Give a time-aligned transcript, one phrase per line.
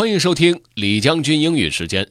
[0.00, 2.08] 欢迎收听李将军英语时间。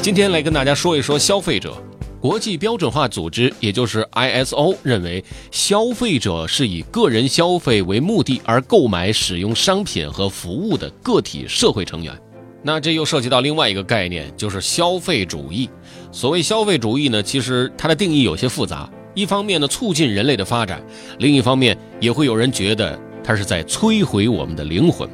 [0.00, 1.76] 今天来跟大家说一说消费者。
[2.20, 12.16] 国际标准化组织，也就是 ISO 认为，消费者是以个人消费为目的而购买使用商品和服务的个体社会成员。
[12.62, 15.68] 那这又涉及到另外一个概念，就是消费主义。
[16.12, 18.88] 所谓消费主义呢，其实它的定义有些复杂。
[19.16, 20.80] 一方面呢促进人类的发展，
[21.18, 25.08] 另一方面也会有人觉得它是在摧毁我们的灵魂。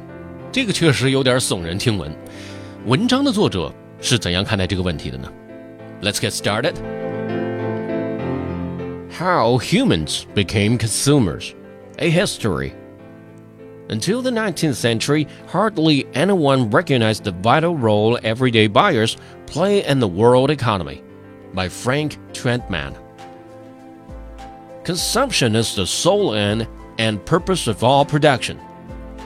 [0.51, 2.13] 这个确实有点耸人听闻。
[2.85, 5.31] 文章的作者是怎样看待这个问题的呢
[6.01, 6.73] ？Let's get started.
[9.17, 11.51] How humans became consumers,
[11.97, 12.73] a history.
[13.87, 19.15] Until the 19th century, hardly anyone recognized the vital role everyday buyers
[19.47, 21.01] play in the world economy.
[21.53, 22.95] By Frank Trentmann.
[24.83, 28.59] Consumption is the sole end and purpose of all production.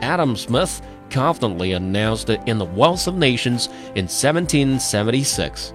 [0.02, 5.74] Adam Smith confidently announced it in The Wealth of Nations in 1776.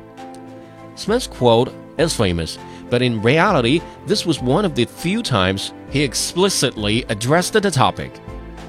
[0.95, 2.59] Smith's quote is famous,
[2.91, 8.20] but in reality, this was one of the few times he explicitly addressed the topic.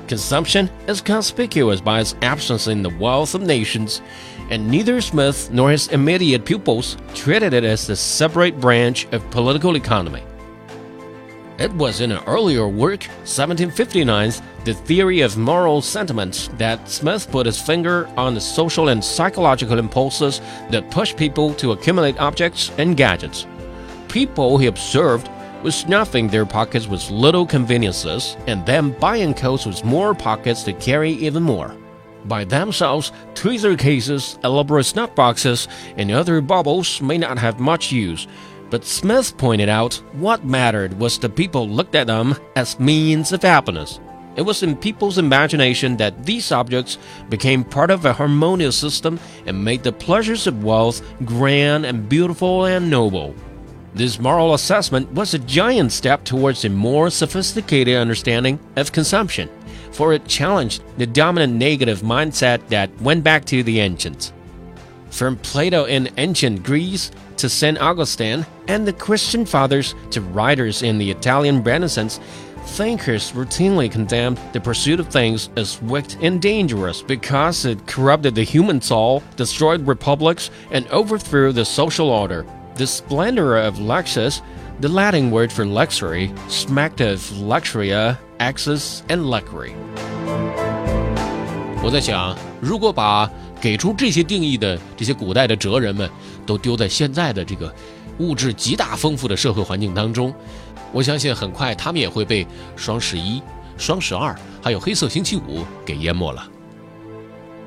[0.08, 4.02] Consumption is conspicuous by its absence in the wealth of nations,
[4.50, 9.76] and neither Smith nor his immediate pupils treated it as a separate branch of political
[9.76, 10.24] economy.
[11.64, 17.46] It was in an earlier work, 1759's The Theory of Moral Sentiments, that Smith put
[17.46, 20.42] his finger on the social and psychological impulses
[20.72, 23.48] that push people to accumulate objects and gadgets.
[24.10, 25.30] People, he observed,
[25.64, 30.74] were stuffing their pockets with little conveniences and then buying coats with more pockets to
[30.74, 31.74] carry even more.
[32.26, 38.28] By themselves, tweezer cases, elaborate snuff boxes, and other baubles may not have much use,
[38.74, 43.44] but Smith pointed out what mattered was the people looked at them as means of
[43.44, 44.00] happiness.
[44.36, 46.98] It was in people's imagination that these objects
[47.30, 52.66] became part of a harmonious system and made the pleasures of wealth grand and beautiful
[52.66, 53.36] and noble.
[53.94, 59.52] This moral assessment was a giant step towards a more sophisticated understanding of consumption,
[59.92, 64.34] for it challenged the dominant negative mindset that went back to the ancients.
[65.14, 67.80] From Plato in ancient Greece to St.
[67.80, 72.20] Augustine and the Christian fathers to writers in the Italian Renaissance,
[72.66, 78.44] thinkers routinely condemned the pursuit of things as wicked and dangerous because it corrupted the
[78.44, 82.44] human soul, destroyed republics, and overthrew the social order.
[82.76, 84.42] The splendor of luxus,
[84.80, 89.76] the Latin word for luxury, smacked of luxuria, excess, and luxury.
[91.84, 93.30] 我在想，如果把
[93.60, 96.10] 给出这些定义的这些古代的哲人们，
[96.46, 97.72] 都丢在现在的这个
[98.20, 100.34] 物质极大丰富的社会环境当中，
[100.94, 103.42] 我相信很快他们也会被双十一、
[103.78, 106.48] 双十二还有黑色星期五给淹没了。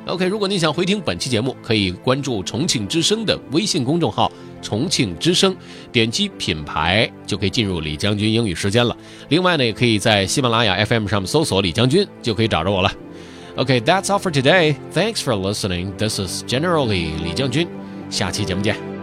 [0.06, 4.32] OK，如果你想回听本期节目，可以关注重庆之声的微信公众号
[4.62, 5.54] “重庆之声”，
[5.92, 8.96] 点击品牌就可以进入李将军英语时间了。
[9.28, 12.90] 另外呢，也可以在喜马拉雅 FM 上面搜索“李将军”，就可以找着我了。
[13.58, 14.78] Okay, that's all for today.
[14.90, 15.96] Thanks for listening.
[15.96, 17.66] This is Generally 李将军，
[18.10, 18.95] 下期节目见。